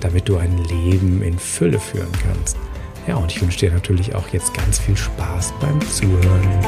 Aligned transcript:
damit 0.00 0.28
du 0.28 0.36
ein 0.36 0.56
Leben 0.64 1.22
in 1.22 1.38
Fülle 1.38 1.78
führen 1.78 2.12
kannst. 2.22 2.56
Ja, 3.06 3.16
und 3.16 3.32
ich 3.32 3.40
wünsche 3.40 3.58
dir 3.58 3.72
natürlich 3.72 4.14
auch 4.14 4.28
jetzt 4.28 4.52
ganz 4.54 4.78
viel 4.78 4.96
Spaß 4.96 5.54
beim 5.60 5.80
Zuhören. 5.90 6.64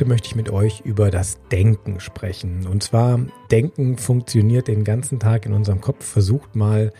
Heute 0.00 0.08
möchte 0.08 0.28
ich 0.28 0.34
mit 0.34 0.48
euch 0.48 0.80
über 0.80 1.10
das 1.10 1.40
Denken 1.52 2.00
sprechen. 2.00 2.66
Und 2.66 2.82
zwar, 2.82 3.20
Denken 3.50 3.98
funktioniert 3.98 4.66
den 4.66 4.82
ganzen 4.82 5.20
Tag 5.20 5.44
in 5.44 5.52
unserem 5.52 5.82
Kopf. 5.82 6.06
Versucht 6.06 6.56
mal, 6.56 6.94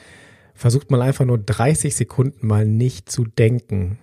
versucht 0.52 0.90
mal 0.90 1.00
einfach 1.00 1.24
nur 1.24 1.38
30 1.38 1.96
Sekunden 1.96 2.46
mal 2.46 2.66
nicht 2.66 3.10
zu 3.10 3.24
denken. 3.24 3.98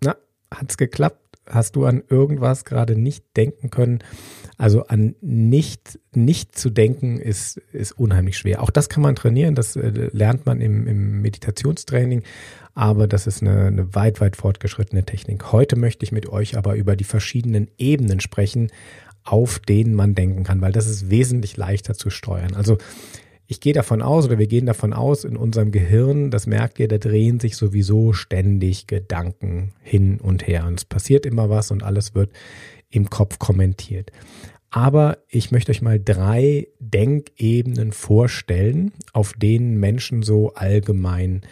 Na, 0.00 0.14
hat's 0.54 0.76
geklappt? 0.76 1.18
Hast 1.46 1.76
du 1.76 1.84
an 1.86 2.02
irgendwas 2.08 2.64
gerade 2.64 2.96
nicht 2.96 3.24
denken 3.36 3.70
können? 3.70 3.98
Also 4.58 4.86
an 4.86 5.16
nicht, 5.20 5.98
nicht 6.14 6.56
zu 6.56 6.70
denken 6.70 7.18
ist, 7.18 7.56
ist 7.72 7.92
unheimlich 7.92 8.38
schwer. 8.38 8.62
Auch 8.62 8.70
das 8.70 8.88
kann 8.88 9.02
man 9.02 9.16
trainieren, 9.16 9.54
das 9.54 9.76
äh, 9.76 10.10
lernt 10.12 10.46
man 10.46 10.60
im, 10.60 10.86
im 10.86 11.20
Meditationstraining 11.22 12.22
aber 12.74 13.06
das 13.06 13.26
ist 13.26 13.42
eine, 13.42 13.66
eine 13.66 13.94
weit, 13.94 14.20
weit 14.20 14.36
fortgeschrittene 14.36 15.04
Technik. 15.04 15.52
Heute 15.52 15.76
möchte 15.76 16.04
ich 16.04 16.12
mit 16.12 16.28
euch 16.28 16.56
aber 16.56 16.74
über 16.74 16.96
die 16.96 17.04
verschiedenen 17.04 17.68
Ebenen 17.76 18.20
sprechen, 18.20 18.70
auf 19.24 19.58
denen 19.58 19.94
man 19.94 20.14
denken 20.14 20.42
kann, 20.44 20.60
weil 20.60 20.72
das 20.72 20.86
ist 20.86 21.10
wesentlich 21.10 21.56
leichter 21.56 21.94
zu 21.94 22.10
steuern. 22.10 22.54
Also 22.54 22.78
ich 23.46 23.60
gehe 23.60 23.72
davon 23.72 24.02
aus 24.02 24.26
oder 24.26 24.38
wir 24.38 24.46
gehen 24.46 24.66
davon 24.66 24.92
aus, 24.92 25.24
in 25.24 25.36
unserem 25.36 25.72
Gehirn, 25.72 26.30
das 26.30 26.46
merkt 26.46 26.78
ihr, 26.78 26.88
da 26.88 26.98
drehen 26.98 27.40
sich 27.40 27.56
sowieso 27.56 28.12
ständig 28.12 28.86
Gedanken 28.86 29.72
hin 29.82 30.18
und 30.20 30.46
her 30.46 30.66
und 30.66 30.78
es 30.80 30.84
passiert 30.84 31.26
immer 31.26 31.50
was 31.50 31.70
und 31.70 31.82
alles 31.82 32.14
wird 32.14 32.30
im 32.90 33.10
Kopf 33.10 33.38
kommentiert. 33.38 34.10
Aber 34.70 35.18
ich 35.28 35.50
möchte 35.50 35.70
euch 35.70 35.82
mal 35.82 36.00
drei 36.02 36.68
Denkebenen 36.78 37.92
vorstellen, 37.92 38.92
auf 39.12 39.34
denen 39.34 39.78
Menschen 39.78 40.22
so 40.22 40.54
allgemein 40.54 41.42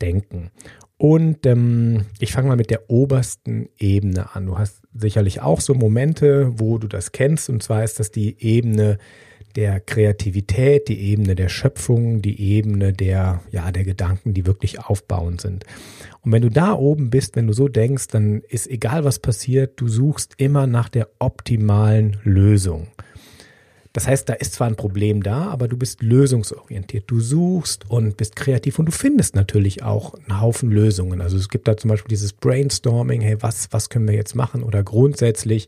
denken. 0.00 0.50
Und 0.96 1.46
ähm, 1.46 2.04
ich 2.20 2.32
fange 2.32 2.48
mal 2.48 2.56
mit 2.56 2.70
der 2.70 2.88
obersten 2.88 3.70
Ebene 3.78 4.36
an. 4.36 4.46
Du 4.46 4.58
hast 4.58 4.82
sicherlich 4.94 5.40
auch 5.40 5.60
so 5.60 5.74
Momente, 5.74 6.52
wo 6.60 6.78
du 6.78 6.86
das 6.86 7.10
kennst. 7.10 7.48
Und 7.48 7.62
zwar 7.62 7.82
ist 7.82 7.98
das 7.98 8.12
die 8.12 8.36
Ebene 8.38 8.98
der 9.56 9.80
Kreativität, 9.80 10.88
die 10.88 11.00
Ebene 11.10 11.34
der 11.34 11.48
Schöpfung, 11.48 12.22
die 12.22 12.40
Ebene 12.40 12.92
der, 12.92 13.42
ja, 13.50 13.70
der 13.72 13.84
Gedanken, 13.84 14.34
die 14.34 14.46
wirklich 14.46 14.80
aufbauend 14.80 15.40
sind. 15.40 15.64
Und 16.22 16.32
wenn 16.32 16.42
du 16.42 16.50
da 16.50 16.72
oben 16.72 17.10
bist, 17.10 17.36
wenn 17.36 17.46
du 17.46 17.52
so 17.52 17.68
denkst, 17.68 18.08
dann 18.08 18.42
ist 18.48 18.68
egal 18.68 19.04
was 19.04 19.18
passiert, 19.18 19.80
du 19.80 19.88
suchst 19.88 20.34
immer 20.36 20.66
nach 20.66 20.88
der 20.88 21.08
optimalen 21.18 22.18
Lösung. 22.24 22.88
Das 23.92 24.06
heißt, 24.06 24.28
da 24.28 24.34
ist 24.34 24.52
zwar 24.52 24.68
ein 24.68 24.76
Problem 24.76 25.22
da, 25.22 25.48
aber 25.48 25.66
du 25.66 25.76
bist 25.76 26.00
lösungsorientiert. 26.00 27.10
Du 27.10 27.18
suchst 27.18 27.90
und 27.90 28.16
bist 28.16 28.36
kreativ 28.36 28.78
und 28.78 28.86
du 28.86 28.92
findest 28.92 29.34
natürlich 29.34 29.82
auch 29.82 30.14
einen 30.14 30.40
Haufen 30.40 30.70
Lösungen. 30.70 31.20
Also 31.20 31.36
es 31.36 31.48
gibt 31.48 31.66
da 31.66 31.76
zum 31.76 31.88
Beispiel 31.90 32.10
dieses 32.10 32.32
Brainstorming, 32.32 33.20
hey, 33.20 33.36
was, 33.40 33.68
was 33.72 33.90
können 33.90 34.06
wir 34.06 34.14
jetzt 34.14 34.36
machen? 34.36 34.62
Oder 34.62 34.84
grundsätzlich 34.84 35.66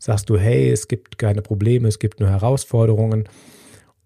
sagst 0.00 0.30
du, 0.30 0.38
hey, 0.38 0.70
es 0.70 0.88
gibt 0.88 1.18
keine 1.18 1.42
Probleme, 1.42 1.86
es 1.86 2.00
gibt 2.00 2.18
nur 2.18 2.30
Herausforderungen. 2.30 3.28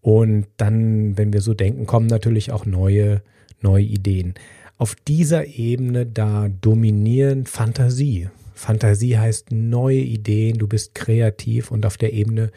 Und 0.03 0.47
dann, 0.59 1.17
wenn 1.17 1.33
wir 1.33 1.41
so 1.41 1.55
denken, 1.55 1.87
kommen 1.87 2.09
natürlich 2.09 2.53
auch 2.53 2.67
neue, 2.67 3.23
neue 3.63 3.85
Ideen. 3.85 4.35
Auf 4.77 4.97
dieser 4.97 5.47
Ebene, 5.47 6.05
da 6.05 6.49
dominieren 6.61 7.47
Fantasie. 7.47 8.29
Fantasie 8.55 9.17
heißt 9.17 9.53
neue 9.53 10.01
Ideen, 10.01 10.59
du 10.59 10.67
bist 10.67 10.95
kreativ 10.95 11.71
und 11.71 11.87
auf 11.87 11.97
der 11.97 12.13
Ebene 12.13 12.51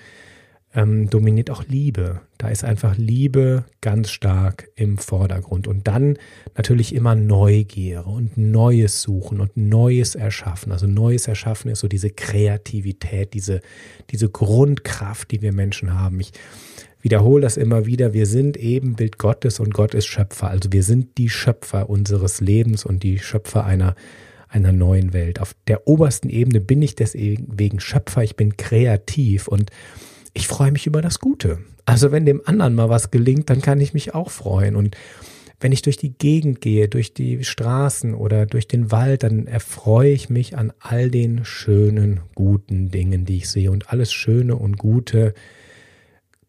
ähm, 0.74 1.10
dominiert 1.10 1.50
auch 1.50 1.64
Liebe. 1.68 2.22
Da 2.38 2.50
ist 2.50 2.64
einfach 2.64 2.98
Liebe 2.98 3.66
ganz 3.82 4.10
stark 4.10 4.70
im 4.76 4.98
Vordergrund. 4.98 5.68
Und 5.68 5.88
dann 5.88 6.18
natürlich 6.56 6.94
immer 6.94 7.16
Neugier 7.16 8.06
und 8.06 8.38
Neues 8.38 9.02
suchen 9.02 9.40
und 9.40 9.56
Neues 9.56 10.16
erschaffen. 10.16 10.72
Also 10.72 10.88
Neues 10.88 11.28
erschaffen 11.28 11.72
ist 11.72 11.80
so 11.80 11.88
diese 11.88 12.10
Kreativität, 12.10 13.34
diese, 13.34 13.62
diese 14.12 14.30
Grundkraft, 14.30 15.32
die 15.32 15.42
wir 15.42 15.54
Menschen 15.54 15.94
haben. 15.94 16.20
Ich 16.20 16.32
wiederhole 17.02 17.42
das 17.42 17.58
immer 17.58 17.86
wieder. 17.86 18.14
Wir 18.14 18.26
sind 18.26 18.58
eben 18.58 18.96
Bild 18.96 19.18
Gottes 19.18 19.60
und 19.60 19.74
Gott 19.74 19.94
ist 19.94 20.08
Schöpfer. 20.08 20.50
Also 20.50 20.72
wir 20.72 20.84
sind 20.84 21.18
die 21.18 21.30
Schöpfer 21.30 21.90
unseres 21.90 22.42
Lebens 22.42 22.86
und 22.86 23.04
die 23.04 23.20
Schöpfer 23.20 23.66
einer 23.66 23.96
einer 24.50 24.72
neuen 24.72 25.12
Welt. 25.12 25.42
Auf 25.42 25.56
der 25.68 25.88
obersten 25.88 26.30
Ebene 26.30 26.62
bin 26.62 26.82
ich 26.82 26.96
deswegen 26.96 27.80
Schöpfer, 27.82 28.24
ich 28.24 28.38
bin 28.38 28.56
kreativ 28.56 29.50
und 29.50 29.72
ich 30.38 30.48
freue 30.48 30.72
mich 30.72 30.86
über 30.86 31.02
das 31.02 31.20
Gute. 31.20 31.60
Also 31.86 32.12
wenn 32.12 32.26
dem 32.26 32.42
anderen 32.46 32.76
mal 32.76 32.90
was 32.90 33.10
gelingt, 33.10 33.50
dann 33.50 33.62
kann 33.62 33.82
ich 33.82 33.94
mich 33.94 34.14
auch 34.14 34.30
freuen. 34.30 34.76
Und 34.76 34.96
wenn 35.60 35.72
ich 35.72 35.82
durch 35.82 35.98
die 35.98 36.16
Gegend 36.16 36.62
gehe, 36.62 36.88
durch 36.88 37.14
die 37.16 37.44
Straßen 37.44 38.14
oder 38.14 38.46
durch 38.46 38.68
den 38.68 38.92
Wald, 38.92 39.24
dann 39.24 39.48
erfreue 39.48 40.12
ich 40.12 40.30
mich 40.30 40.56
an 40.56 40.72
all 40.80 41.10
den 41.10 41.44
schönen, 41.44 42.20
guten 42.36 42.92
Dingen, 42.92 43.26
die 43.26 43.38
ich 43.38 43.50
sehe. 43.50 43.72
Und 43.72 43.90
alles 43.90 44.14
Schöne 44.14 44.56
und 44.56 44.78
Gute 44.78 45.34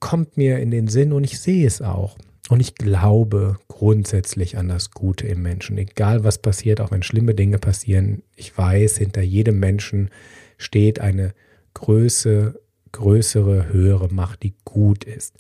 kommt 0.00 0.36
mir 0.36 0.58
in 0.58 0.70
den 0.70 0.88
Sinn 0.88 1.14
und 1.14 1.24
ich 1.24 1.40
sehe 1.40 1.66
es 1.66 1.80
auch. 1.80 2.18
Und 2.50 2.60
ich 2.60 2.74
glaube 2.74 3.58
grundsätzlich 3.68 4.58
an 4.58 4.68
das 4.68 4.90
Gute 4.90 5.26
im 5.26 5.42
Menschen. 5.42 5.78
Egal 5.78 6.24
was 6.24 6.38
passiert, 6.38 6.82
auch 6.82 6.90
wenn 6.90 7.02
schlimme 7.02 7.34
Dinge 7.34 7.58
passieren, 7.58 8.22
ich 8.36 8.56
weiß, 8.56 8.98
hinter 8.98 9.22
jedem 9.22 9.58
Menschen 9.58 10.10
steht 10.58 11.00
eine 11.00 11.32
Größe, 11.72 12.60
größere, 12.92 13.68
höhere 13.72 14.12
Macht, 14.12 14.42
die 14.42 14.54
gut 14.64 15.04
ist. 15.04 15.34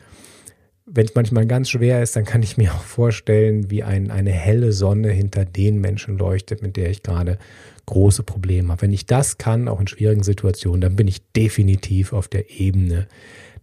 Wenn 0.86 1.04
es 1.04 1.14
manchmal 1.14 1.46
ganz 1.46 1.68
schwer 1.68 2.02
ist, 2.02 2.16
dann 2.16 2.24
kann 2.24 2.42
ich 2.42 2.56
mir 2.56 2.72
auch 2.72 2.82
vorstellen, 2.82 3.70
wie 3.70 3.82
ein, 3.82 4.10
eine 4.10 4.30
helle 4.30 4.72
Sonne 4.72 5.10
hinter 5.10 5.44
den 5.44 5.80
Menschen 5.80 6.16
leuchtet, 6.16 6.62
mit 6.62 6.76
der 6.76 6.88
ich 6.90 7.02
gerade 7.02 7.38
große 7.86 8.22
Probleme 8.22 8.70
habe. 8.70 8.82
Wenn 8.82 8.92
ich 8.92 9.06
das 9.06 9.36
kann, 9.36 9.68
auch 9.68 9.80
in 9.80 9.86
schwierigen 9.86 10.22
Situationen, 10.22 10.80
dann 10.80 10.96
bin 10.96 11.08
ich 11.08 11.20
definitiv 11.32 12.12
auf 12.12 12.28
der 12.28 12.50
Ebene 12.58 13.06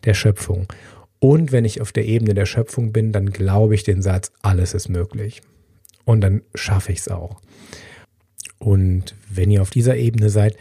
der 0.03 0.13
Schöpfung. 0.13 0.67
Und 1.19 1.52
wenn 1.52 1.66
ich 1.66 1.81
auf 1.81 1.91
der 1.91 2.06
Ebene 2.06 2.35
der 2.35 2.46
Schöpfung 2.46 2.91
bin, 2.91 3.12
dann 3.12 3.31
glaube 3.31 3.73
ich 3.73 3.84
den 3.84 4.02
Satz, 4.02 4.31
alles 4.44 4.73
ist 4.73 4.90
möglich. 4.90 5.41
Und 6.03 6.22
dann 6.22 6.44
schaffe 6.53 6.91
ich 6.91 7.00
es 7.00 7.07
auch. 7.07 7.41
Und 8.59 9.16
wenn 9.29 9.52
ihr 9.52 9.61
auf 9.61 9.70
dieser 9.70 9.96
Ebene 9.96 10.29
seid, 10.29 10.55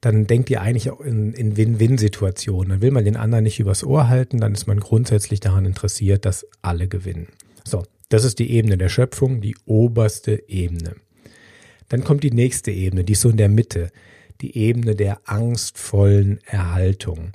dann 0.00 0.26
denkt 0.26 0.50
ihr 0.50 0.60
eigentlich 0.60 0.90
auch 0.90 1.00
in, 1.00 1.32
in 1.32 1.56
Win-Win-Situationen. 1.56 2.70
Dann 2.70 2.82
will 2.82 2.90
man 2.90 3.04
den 3.04 3.16
anderen 3.16 3.44
nicht 3.44 3.60
übers 3.60 3.84
Ohr 3.84 4.08
halten, 4.08 4.38
dann 4.38 4.54
ist 4.54 4.66
man 4.66 4.80
grundsätzlich 4.80 5.40
daran 5.40 5.66
interessiert, 5.66 6.24
dass 6.24 6.46
alle 6.62 6.88
gewinnen. 6.88 7.28
So, 7.64 7.84
das 8.08 8.24
ist 8.24 8.38
die 8.38 8.50
Ebene 8.50 8.78
der 8.78 8.88
Schöpfung, 8.88 9.40
die 9.40 9.56
oberste 9.66 10.48
Ebene. 10.48 10.96
Dann 11.88 12.04
kommt 12.04 12.22
die 12.22 12.30
nächste 12.30 12.70
Ebene, 12.70 13.04
die 13.04 13.12
ist 13.12 13.20
so 13.20 13.30
in 13.30 13.36
der 13.36 13.48
Mitte, 13.48 13.90
die 14.40 14.56
Ebene 14.56 14.94
der 14.94 15.20
angstvollen 15.28 16.38
Erhaltung. 16.46 17.32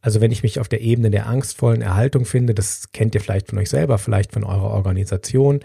Also 0.00 0.20
wenn 0.20 0.32
ich 0.32 0.42
mich 0.42 0.58
auf 0.58 0.68
der 0.68 0.80
Ebene 0.80 1.10
der 1.10 1.28
angstvollen 1.28 1.82
Erhaltung 1.82 2.24
finde, 2.24 2.54
das 2.54 2.90
kennt 2.90 3.14
ihr 3.14 3.20
vielleicht 3.20 3.48
von 3.48 3.58
euch 3.58 3.70
selber, 3.70 3.98
vielleicht 3.98 4.32
von 4.32 4.42
eurer 4.42 4.70
Organisation, 4.70 5.60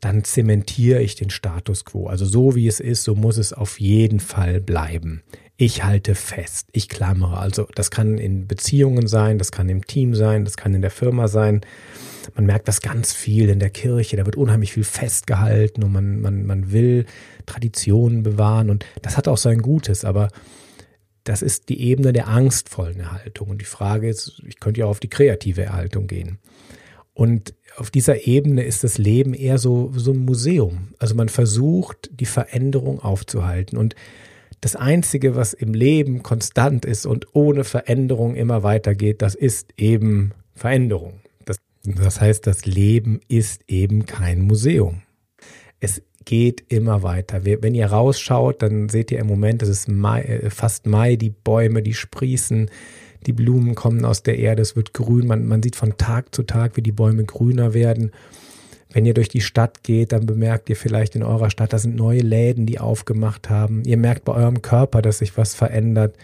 dann 0.00 0.24
zementiere 0.24 1.02
ich 1.02 1.16
den 1.16 1.28
Status 1.28 1.84
quo. 1.84 2.06
Also 2.06 2.24
so 2.24 2.54
wie 2.54 2.66
es 2.66 2.80
ist, 2.80 3.04
so 3.04 3.14
muss 3.14 3.36
es 3.36 3.52
auf 3.52 3.78
jeden 3.78 4.20
Fall 4.20 4.62
bleiben 4.62 5.22
ich 5.56 5.84
halte 5.84 6.14
fest, 6.14 6.68
ich 6.72 6.88
klammere. 6.88 7.38
Also 7.38 7.68
das 7.74 7.90
kann 7.90 8.18
in 8.18 8.48
Beziehungen 8.48 9.06
sein, 9.06 9.38
das 9.38 9.52
kann 9.52 9.68
im 9.68 9.86
Team 9.86 10.14
sein, 10.14 10.44
das 10.44 10.56
kann 10.56 10.74
in 10.74 10.82
der 10.82 10.90
Firma 10.90 11.28
sein. 11.28 11.60
Man 12.34 12.46
merkt 12.46 12.66
das 12.66 12.80
ganz 12.80 13.12
viel 13.12 13.48
in 13.48 13.60
der 13.60 13.70
Kirche, 13.70 14.16
da 14.16 14.26
wird 14.26 14.36
unheimlich 14.36 14.72
viel 14.72 14.84
festgehalten 14.84 15.84
und 15.84 15.92
man, 15.92 16.20
man, 16.20 16.46
man 16.46 16.72
will 16.72 17.06
Traditionen 17.46 18.22
bewahren 18.22 18.70
und 18.70 18.84
das 19.02 19.16
hat 19.16 19.28
auch 19.28 19.36
sein 19.36 19.62
Gutes, 19.62 20.04
aber 20.04 20.28
das 21.22 21.40
ist 21.40 21.68
die 21.68 21.80
Ebene 21.80 22.12
der 22.12 22.28
angstvollen 22.28 23.00
Erhaltung. 23.00 23.48
Und 23.48 23.60
die 23.60 23.66
Frage 23.66 24.08
ist, 24.08 24.42
ich 24.46 24.60
könnte 24.60 24.80
ja 24.80 24.86
auch 24.86 24.90
auf 24.90 25.00
die 25.00 25.08
kreative 25.08 25.62
Erhaltung 25.62 26.06
gehen. 26.06 26.38
Und 27.14 27.54
auf 27.76 27.90
dieser 27.90 28.26
Ebene 28.26 28.62
ist 28.62 28.84
das 28.84 28.98
Leben 28.98 29.32
eher 29.32 29.58
so, 29.58 29.90
so 29.96 30.12
ein 30.12 30.18
Museum. 30.18 30.94
Also 30.98 31.14
man 31.14 31.30
versucht, 31.30 32.10
die 32.12 32.26
Veränderung 32.26 33.00
aufzuhalten. 33.00 33.78
Und 33.78 33.94
das 34.64 34.76
Einzige, 34.76 35.36
was 35.36 35.52
im 35.52 35.74
Leben 35.74 36.22
konstant 36.22 36.86
ist 36.86 37.04
und 37.04 37.26
ohne 37.34 37.64
Veränderung 37.64 38.34
immer 38.34 38.62
weitergeht, 38.62 39.20
das 39.20 39.34
ist 39.34 39.74
eben 39.76 40.32
Veränderung. 40.54 41.20
Das, 41.44 41.58
das 41.84 42.22
heißt, 42.22 42.46
das 42.46 42.64
Leben 42.64 43.20
ist 43.28 43.60
eben 43.68 44.06
kein 44.06 44.40
Museum. 44.40 45.02
Es 45.80 46.00
geht 46.24 46.64
immer 46.68 47.02
weiter. 47.02 47.44
Wenn 47.44 47.74
ihr 47.74 47.88
rausschaut, 47.88 48.62
dann 48.62 48.88
seht 48.88 49.10
ihr 49.10 49.18
im 49.18 49.26
Moment, 49.26 49.62
es 49.62 49.68
ist 49.68 49.88
Mai, 49.88 50.22
äh, 50.22 50.48
fast 50.48 50.86
Mai, 50.86 51.16
die 51.16 51.28
Bäume, 51.28 51.82
die 51.82 51.92
sprießen, 51.92 52.70
die 53.26 53.34
Blumen 53.34 53.74
kommen 53.74 54.06
aus 54.06 54.22
der 54.22 54.38
Erde, 54.38 54.62
es 54.62 54.76
wird 54.76 54.94
grün, 54.94 55.26
man, 55.26 55.46
man 55.46 55.62
sieht 55.62 55.76
von 55.76 55.98
Tag 55.98 56.34
zu 56.34 56.42
Tag, 56.42 56.78
wie 56.78 56.82
die 56.82 56.92
Bäume 56.92 57.24
grüner 57.24 57.74
werden. 57.74 58.12
Wenn 58.94 59.06
ihr 59.06 59.12
durch 59.12 59.28
die 59.28 59.40
Stadt 59.40 59.82
geht, 59.82 60.12
dann 60.12 60.24
bemerkt 60.24 60.70
ihr 60.70 60.76
vielleicht 60.76 61.16
in 61.16 61.24
eurer 61.24 61.50
Stadt, 61.50 61.72
da 61.72 61.78
sind 61.78 61.96
neue 61.96 62.20
Läden, 62.20 62.64
die 62.64 62.78
aufgemacht 62.78 63.50
haben. 63.50 63.82
Ihr 63.84 63.96
merkt 63.96 64.24
bei 64.24 64.32
eurem 64.32 64.62
Körper, 64.62 65.02
dass 65.02 65.18
sich 65.18 65.36
was 65.36 65.52
verändert. 65.52 66.16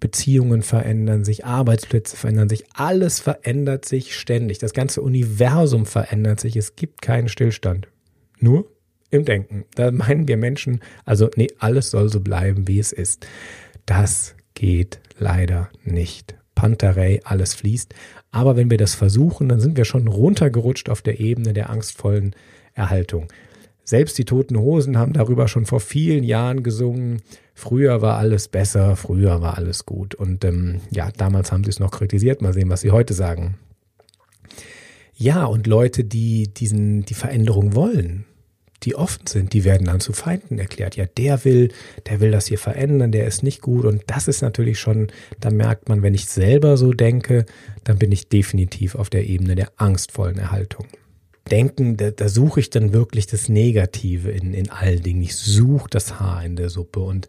Beziehungen 0.00 0.62
verändern 0.62 1.26
sich, 1.26 1.44
Arbeitsplätze 1.44 2.16
verändern 2.16 2.48
sich, 2.48 2.64
alles 2.72 3.20
verändert 3.20 3.84
sich 3.84 4.16
ständig. 4.16 4.56
Das 4.58 4.72
ganze 4.72 5.02
Universum 5.02 5.84
verändert 5.84 6.40
sich. 6.40 6.56
Es 6.56 6.74
gibt 6.74 7.02
keinen 7.02 7.28
Stillstand. 7.28 7.88
Nur 8.40 8.72
im 9.10 9.26
Denken. 9.26 9.66
Da 9.74 9.90
meinen 9.90 10.26
wir 10.26 10.38
Menschen, 10.38 10.80
also 11.04 11.28
nee, 11.36 11.48
alles 11.58 11.90
soll 11.90 12.08
so 12.08 12.20
bleiben, 12.20 12.66
wie 12.66 12.78
es 12.78 12.92
ist. 12.92 13.26
Das 13.84 14.34
geht 14.54 15.00
leider 15.18 15.68
nicht. 15.84 16.34
Panterei, 16.56 17.20
alles 17.22 17.54
fließt. 17.54 17.94
Aber 18.32 18.56
wenn 18.56 18.68
wir 18.70 18.78
das 18.78 18.96
versuchen, 18.96 19.48
dann 19.48 19.60
sind 19.60 19.76
wir 19.76 19.84
schon 19.84 20.08
runtergerutscht 20.08 20.88
auf 20.88 21.02
der 21.02 21.20
Ebene 21.20 21.52
der 21.52 21.70
angstvollen 21.70 22.34
Erhaltung. 22.74 23.28
Selbst 23.84 24.18
die 24.18 24.24
Toten 24.24 24.58
Hosen 24.58 24.98
haben 24.98 25.12
darüber 25.12 25.46
schon 25.46 25.64
vor 25.64 25.78
vielen 25.78 26.24
Jahren 26.24 26.64
gesungen. 26.64 27.22
Früher 27.54 28.02
war 28.02 28.16
alles 28.16 28.48
besser, 28.48 28.96
früher 28.96 29.40
war 29.40 29.56
alles 29.56 29.86
gut. 29.86 30.16
Und 30.16 30.44
ähm, 30.44 30.80
ja, 30.90 31.12
damals 31.16 31.52
haben 31.52 31.62
sie 31.62 31.70
es 31.70 31.78
noch 31.78 31.92
kritisiert. 31.92 32.42
Mal 32.42 32.52
sehen, 32.52 32.68
was 32.68 32.80
sie 32.80 32.90
heute 32.90 33.14
sagen. 33.14 33.54
Ja, 35.14 35.44
und 35.44 35.68
Leute, 35.68 36.02
die 36.02 36.48
diesen, 36.52 37.04
die 37.04 37.14
Veränderung 37.14 37.76
wollen, 37.76 38.24
die 38.86 38.94
offen 38.94 39.26
sind, 39.26 39.52
die 39.52 39.64
werden 39.64 39.86
dann 39.86 40.00
zu 40.00 40.12
Feinden 40.12 40.58
erklärt. 40.58 40.96
Ja, 40.96 41.04
der 41.04 41.44
will, 41.44 41.72
der 42.06 42.20
will 42.20 42.30
das 42.30 42.46
hier 42.46 42.58
verändern, 42.58 43.10
der 43.10 43.26
ist 43.26 43.42
nicht 43.42 43.60
gut. 43.60 43.84
Und 43.84 44.04
das 44.06 44.28
ist 44.28 44.42
natürlich 44.42 44.78
schon, 44.78 45.08
da 45.40 45.50
merkt 45.50 45.88
man, 45.88 46.02
wenn 46.02 46.14
ich 46.14 46.26
selber 46.26 46.76
so 46.76 46.92
denke, 46.92 47.44
dann 47.84 47.98
bin 47.98 48.12
ich 48.12 48.28
definitiv 48.28 48.94
auf 48.94 49.10
der 49.10 49.26
Ebene 49.26 49.56
der 49.56 49.72
angstvollen 49.76 50.38
Erhaltung. 50.38 50.86
Denken, 51.50 51.96
da, 51.96 52.12
da 52.12 52.28
suche 52.28 52.60
ich 52.60 52.70
dann 52.70 52.92
wirklich 52.92 53.26
das 53.26 53.48
Negative 53.48 54.30
in, 54.30 54.54
in 54.54 54.70
allen 54.70 55.02
Dingen. 55.02 55.22
Ich 55.22 55.34
suche 55.34 55.90
das 55.90 56.20
Haar 56.20 56.44
in 56.44 56.56
der 56.56 56.70
Suppe 56.70 57.00
und 57.00 57.28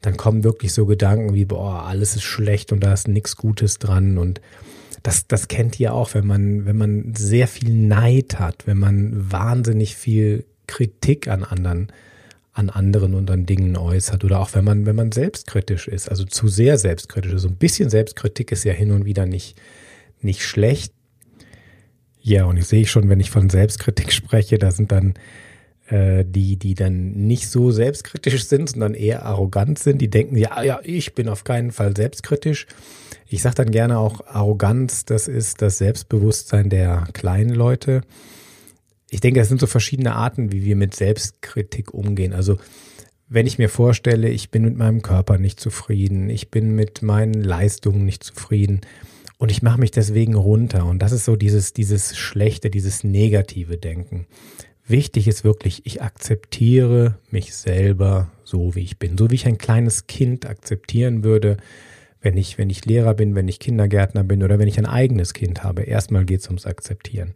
dann 0.00 0.16
kommen 0.16 0.42
wirklich 0.42 0.72
so 0.72 0.86
Gedanken 0.86 1.34
wie, 1.34 1.44
boah, 1.44 1.84
alles 1.84 2.16
ist 2.16 2.24
schlecht 2.24 2.72
und 2.72 2.80
da 2.80 2.92
ist 2.92 3.08
nichts 3.08 3.36
Gutes 3.36 3.78
dran 3.78 4.18
und 4.18 4.40
das, 5.02 5.26
das 5.26 5.48
kennt 5.48 5.78
ihr 5.78 5.92
auch, 5.92 6.14
wenn 6.14 6.26
man, 6.26 6.64
wenn 6.64 6.76
man 6.76 7.14
sehr 7.14 7.46
viel 7.46 7.74
Neid 7.74 8.38
hat, 8.38 8.66
wenn 8.66 8.78
man 8.78 9.30
wahnsinnig 9.30 9.96
viel 9.96 10.46
Kritik 10.66 11.28
an 11.28 11.44
anderen, 11.44 11.92
an 12.52 12.70
anderen 12.70 13.14
und 13.14 13.30
an 13.30 13.46
Dingen 13.46 13.76
äußert 13.76 14.24
oder 14.24 14.40
auch 14.40 14.54
wenn 14.54 14.64
man, 14.64 14.86
wenn 14.86 14.96
man 14.96 15.12
selbstkritisch 15.12 15.88
ist, 15.88 16.08
also 16.08 16.24
zu 16.24 16.48
sehr 16.48 16.78
selbstkritisch. 16.78 17.32
So 17.36 17.48
ein 17.48 17.56
bisschen 17.56 17.90
Selbstkritik 17.90 18.52
ist 18.52 18.64
ja 18.64 18.72
hin 18.72 18.92
und 18.92 19.04
wieder 19.04 19.26
nicht, 19.26 19.60
nicht 20.20 20.42
schlecht. 20.42 20.92
Ja, 22.20 22.44
und 22.44 22.56
ich 22.56 22.66
sehe 22.66 22.86
schon, 22.86 23.08
wenn 23.08 23.20
ich 23.20 23.30
von 23.30 23.50
Selbstkritik 23.50 24.12
spreche, 24.12 24.58
da 24.58 24.70
sind 24.70 24.92
dann 24.92 25.14
äh, 25.88 26.24
die, 26.26 26.56
die 26.56 26.74
dann 26.74 27.12
nicht 27.12 27.50
so 27.50 27.70
selbstkritisch 27.70 28.46
sind, 28.46 28.70
sondern 28.70 28.94
eher 28.94 29.24
arrogant 29.24 29.78
sind. 29.78 30.00
Die 30.00 30.08
denken, 30.08 30.36
ja, 30.36 30.62
ja, 30.62 30.80
ich 30.82 31.14
bin 31.14 31.28
auf 31.28 31.44
keinen 31.44 31.72
Fall 31.72 31.94
selbstkritisch. 31.96 32.66
Ich 33.28 33.42
sage 33.42 33.56
dann 33.56 33.70
gerne 33.70 33.98
auch 33.98 34.26
Arroganz, 34.26 35.04
das 35.04 35.28
ist 35.28 35.60
das 35.60 35.78
Selbstbewusstsein 35.78 36.70
der 36.70 37.08
kleinen 37.12 37.54
Leute 37.54 38.02
ich 39.14 39.20
denke, 39.20 39.40
es 39.40 39.48
sind 39.48 39.60
so 39.60 39.68
verschiedene 39.68 40.16
Arten, 40.16 40.50
wie 40.50 40.64
wir 40.64 40.74
mit 40.74 40.92
Selbstkritik 40.96 41.94
umgehen. 41.94 42.32
Also 42.32 42.58
wenn 43.28 43.46
ich 43.46 43.58
mir 43.58 43.68
vorstelle, 43.68 44.28
ich 44.28 44.50
bin 44.50 44.64
mit 44.64 44.76
meinem 44.76 45.02
Körper 45.02 45.38
nicht 45.38 45.60
zufrieden, 45.60 46.28
ich 46.28 46.50
bin 46.50 46.74
mit 46.74 47.00
meinen 47.00 47.34
Leistungen 47.34 48.04
nicht 48.04 48.24
zufrieden 48.24 48.80
und 49.38 49.52
ich 49.52 49.62
mache 49.62 49.78
mich 49.78 49.92
deswegen 49.92 50.34
runter. 50.34 50.84
Und 50.84 50.98
das 50.98 51.12
ist 51.12 51.26
so 51.26 51.36
dieses, 51.36 51.72
dieses 51.72 52.16
schlechte, 52.16 52.70
dieses 52.70 53.04
negative 53.04 53.78
Denken. 53.78 54.26
Wichtig 54.84 55.28
ist 55.28 55.44
wirklich, 55.44 55.86
ich 55.86 56.02
akzeptiere 56.02 57.16
mich 57.30 57.54
selber 57.54 58.32
so, 58.42 58.74
wie 58.74 58.82
ich 58.82 58.98
bin. 58.98 59.16
So 59.16 59.30
wie 59.30 59.36
ich 59.36 59.46
ein 59.46 59.58
kleines 59.58 60.08
Kind 60.08 60.44
akzeptieren 60.44 61.22
würde, 61.22 61.58
wenn 62.20 62.36
ich, 62.36 62.58
wenn 62.58 62.68
ich 62.68 62.84
Lehrer 62.84 63.14
bin, 63.14 63.36
wenn 63.36 63.46
ich 63.46 63.60
Kindergärtner 63.60 64.24
bin 64.24 64.42
oder 64.42 64.58
wenn 64.58 64.66
ich 64.66 64.78
ein 64.78 64.86
eigenes 64.86 65.34
Kind 65.34 65.62
habe. 65.62 65.82
Erstmal 65.82 66.24
geht 66.24 66.40
es 66.40 66.48
ums 66.48 66.66
Akzeptieren. 66.66 67.32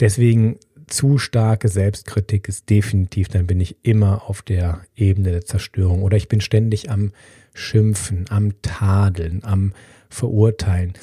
Deswegen 0.00 0.58
zu 0.86 1.18
starke 1.18 1.68
Selbstkritik 1.68 2.48
ist 2.48 2.70
definitiv, 2.70 3.28
dann 3.28 3.46
bin 3.46 3.60
ich 3.60 3.76
immer 3.82 4.28
auf 4.28 4.42
der 4.42 4.82
Ebene 4.96 5.30
der 5.30 5.44
Zerstörung 5.44 6.02
oder 6.02 6.16
ich 6.16 6.28
bin 6.28 6.40
ständig 6.40 6.90
am 6.90 7.12
Schimpfen, 7.54 8.26
am 8.30 8.60
Tadeln, 8.62 9.42
am 9.44 9.72
Verurteilen. 10.08 10.94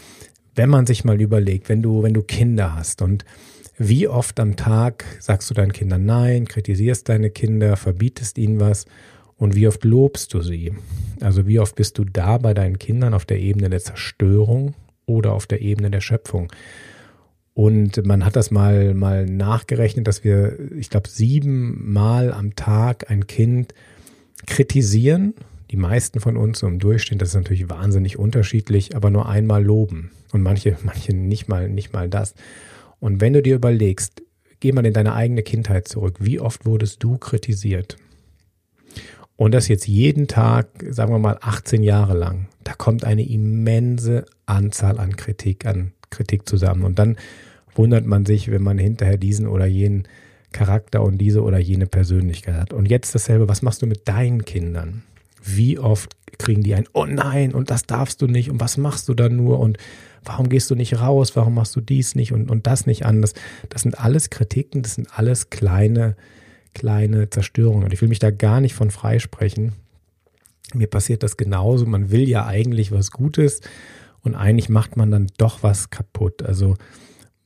Wenn 0.55 0.69
man 0.69 0.85
sich 0.85 1.03
mal 1.03 1.19
überlegt, 1.21 1.69
wenn 1.69 1.81
du, 1.81 2.03
wenn 2.03 2.13
du 2.13 2.21
Kinder 2.21 2.75
hast 2.75 3.01
und 3.01 3.25
wie 3.77 4.07
oft 4.07 4.39
am 4.39 4.55
Tag 4.55 5.05
sagst 5.19 5.49
du 5.49 5.53
deinen 5.53 5.73
Kindern 5.73 6.05
nein, 6.05 6.47
kritisierst 6.47 7.09
deine 7.09 7.29
Kinder, 7.29 7.77
verbietest 7.77 8.37
ihnen 8.37 8.59
was 8.59 8.85
und 9.37 9.55
wie 9.55 9.67
oft 9.67 9.83
lobst 9.83 10.33
du 10.33 10.41
sie? 10.41 10.73
Also 11.19 11.47
wie 11.47 11.59
oft 11.59 11.75
bist 11.75 11.97
du 11.97 12.03
da 12.03 12.37
bei 12.37 12.53
deinen 12.53 12.77
Kindern 12.77 13.13
auf 13.13 13.25
der 13.25 13.39
Ebene 13.39 13.69
der 13.69 13.79
Zerstörung 13.79 14.75
oder 15.05 15.33
auf 15.33 15.47
der 15.47 15.61
Ebene 15.61 15.89
der 15.89 16.01
Schöpfung? 16.01 16.51
Und 17.53 18.05
man 18.05 18.23
hat 18.23 18.35
das 18.35 18.49
mal, 18.49 18.93
mal 18.93 19.25
nachgerechnet, 19.25 20.07
dass 20.07 20.23
wir, 20.23 20.57
ich 20.77 20.89
glaube, 20.89 21.09
sieben 21.09 21.91
Mal 21.91 22.31
am 22.31 22.55
Tag 22.55 23.09
ein 23.11 23.27
Kind 23.27 23.73
kritisieren. 24.45 25.33
Die 25.69 25.77
meisten 25.77 26.19
von 26.19 26.37
uns 26.37 26.59
so 26.59 26.67
im 26.67 26.79
Durchschnitt, 26.79 27.21
das 27.21 27.29
ist 27.29 27.35
natürlich 27.35 27.69
wahnsinnig 27.69 28.17
unterschiedlich, 28.17 28.95
aber 28.95 29.09
nur 29.09 29.27
einmal 29.27 29.63
loben. 29.63 30.11
Und 30.31 30.41
manche, 30.41 30.77
manche 30.83 31.13
nicht 31.13 31.49
mal, 31.49 31.69
nicht 31.69 31.93
mal 31.93 32.09
das. 32.09 32.35
Und 32.99 33.19
wenn 33.19 33.33
du 33.33 33.41
dir 33.41 33.55
überlegst, 33.55 34.21
geh 34.59 34.71
mal 34.71 34.85
in 34.85 34.93
deine 34.93 35.13
eigene 35.13 35.43
Kindheit 35.43 35.87
zurück. 35.87 36.17
Wie 36.19 36.39
oft 36.39 36.65
wurdest 36.65 37.03
du 37.03 37.17
kritisiert? 37.17 37.97
Und 39.35 39.53
das 39.53 39.67
jetzt 39.67 39.87
jeden 39.87 40.27
Tag, 40.27 40.67
sagen 40.89 41.11
wir 41.11 41.19
mal 41.19 41.37
18 41.41 41.83
Jahre 41.83 42.15
lang. 42.15 42.47
Da 42.63 42.73
kommt 42.73 43.03
eine 43.03 43.27
immense 43.27 44.25
Anzahl 44.45 44.99
an 44.99 45.15
Kritik, 45.15 45.65
an 45.65 45.93
Kritik 46.11 46.47
zusammen. 46.47 46.83
Und 46.83 46.99
dann 46.99 47.15
wundert 47.75 48.05
man 48.05 48.25
sich, 48.25 48.51
wenn 48.51 48.61
man 48.61 48.77
hinterher 48.77 49.17
diesen 49.17 49.47
oder 49.47 49.65
jenen 49.65 50.07
Charakter 50.51 51.01
und 51.01 51.17
diese 51.17 51.41
oder 51.41 51.57
jene 51.57 51.87
Persönlichkeit 51.87 52.55
hat. 52.55 52.73
Und 52.73 52.89
jetzt 52.89 53.15
dasselbe, 53.15 53.47
was 53.47 53.61
machst 53.61 53.81
du 53.81 53.87
mit 53.87 54.07
deinen 54.07 54.45
Kindern? 54.45 55.03
Wie 55.43 55.79
oft 55.79 56.15
kriegen 56.37 56.63
die 56.63 56.75
ein, 56.75 56.85
oh 56.93 57.05
nein, 57.05 57.53
und 57.53 57.71
das 57.71 57.83
darfst 57.83 58.21
du 58.21 58.27
nicht, 58.27 58.49
und 58.49 58.59
was 58.59 58.77
machst 58.77 59.07
du 59.09 59.13
da 59.13 59.29
nur, 59.29 59.59
und 59.59 59.77
warum 60.23 60.49
gehst 60.49 60.69
du 60.69 60.75
nicht 60.75 60.99
raus, 60.99 61.35
warum 61.35 61.55
machst 61.55 61.75
du 61.75 61.81
dies 61.81 62.15
nicht 62.15 62.31
und, 62.31 62.49
und 62.49 62.67
das 62.67 62.85
nicht 62.85 63.05
anders? 63.05 63.33
Das 63.69 63.81
sind 63.81 63.99
alles 63.99 64.29
Kritiken, 64.29 64.81
das 64.81 64.95
sind 64.95 65.07
alles 65.17 65.49
kleine, 65.49 66.15
kleine 66.73 67.29
Zerstörungen. 67.29 67.85
Und 67.85 67.93
ich 67.93 68.01
will 68.01 68.09
mich 68.09 68.19
da 68.19 68.31
gar 68.31 68.61
nicht 68.61 68.75
von 68.75 68.91
freisprechen. 68.91 69.73
Mir 70.73 70.87
passiert 70.87 71.23
das 71.23 71.37
genauso. 71.37 71.85
Man 71.85 72.11
will 72.11 72.29
ja 72.29 72.45
eigentlich 72.45 72.91
was 72.91 73.11
Gutes 73.11 73.61
und 74.23 74.35
eigentlich 74.35 74.69
macht 74.69 74.97
man 74.97 75.11
dann 75.11 75.27
doch 75.37 75.63
was 75.63 75.89
kaputt. 75.89 76.43
Also 76.43 76.75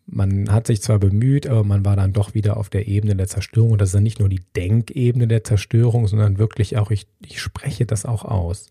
man 0.08 0.52
hat 0.52 0.68
sich 0.68 0.82
zwar 0.82 1.00
bemüht, 1.00 1.48
aber 1.48 1.64
man 1.64 1.86
war 1.86 1.96
dann 1.96 2.14
doch 2.14 2.34
wieder 2.34 2.58
auf 2.58 2.70
der 2.70 2.88
Ebene 2.88 3.16
der 3.16 3.28
Zerstörung. 3.28 3.72
Und 3.72 3.82
das 3.82 3.90
ist 3.90 3.96
dann 3.96 4.04
nicht 4.04 4.20
nur 4.20 4.30
die 4.30 4.42
Denkebene 4.56 5.28
der 5.28 5.44
Zerstörung, 5.44 6.08
sondern 6.08 6.38
wirklich 6.38 6.78
auch, 6.78 6.92
ich, 6.92 7.08
ich 7.26 7.42
spreche 7.42 7.86
das 7.86 8.06
auch 8.06 8.26
aus. 8.26 8.70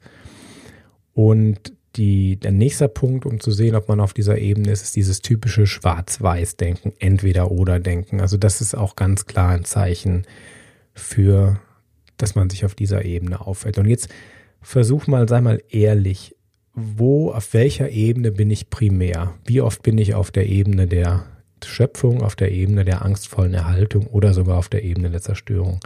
Und 1.13 1.73
die, 1.97 2.37
der 2.37 2.53
nächste 2.53 2.89
Punkt, 2.89 3.25
um 3.25 3.41
zu 3.41 3.51
sehen, 3.53 3.75
ob 3.75 3.89
man 3.89 4.01
auf 4.01 4.15
dieser 4.15 4.39
Ebene 4.39 4.71
ist, 4.71 4.83
ist 4.83 4.97
dieses 4.97 5.23
typische 5.23 5.67
Schwarz-Weiß-Denken, 5.67 6.93
Entweder-Oder-Denken. 6.99 8.21
Also 8.21 8.37
das 8.37 8.61
ist 8.61 8.75
auch 8.75 8.97
ganz 8.97 9.27
klar 9.27 9.51
ein 9.51 9.65
Zeichen 9.65 10.27
für, 10.93 11.61
dass 12.17 12.35
man 12.35 12.51
sich 12.51 12.65
auf 12.65 12.75
dieser 12.75 13.05
Ebene 13.05 13.41
aufhält. 13.41 13.79
Und 13.79 13.87
jetzt 13.87 14.09
versuch 14.61 15.07
mal, 15.07 15.29
sei 15.29 15.41
mal 15.41 15.63
ehrlich, 15.71 16.35
wo, 16.75 17.31
auf 17.31 17.55
welcher 17.55 17.91
Ebene 17.91 18.33
bin 18.33 18.51
ich 18.51 18.71
primär? 18.71 19.35
Wie 19.45 19.61
oft 19.61 19.83
bin 19.83 19.99
ich 19.99 20.15
auf 20.15 20.31
der 20.31 20.47
Ebene 20.47 20.87
der 20.87 21.27
Schöpfung, 21.65 22.23
auf 22.23 22.37
der 22.37 22.51
Ebene 22.51 22.85
der 22.85 23.03
angstvollen 23.03 23.55
Erhaltung 23.55 24.07
oder 24.09 24.35
sogar 24.35 24.59
auf 24.59 24.69
der 24.69 24.85
Ebene 24.85 25.11
der 25.11 25.23
Zerstörung? 25.23 25.81